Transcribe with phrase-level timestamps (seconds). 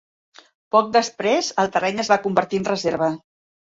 [0.75, 3.15] Poc després, el terreny es va convertir en reserva.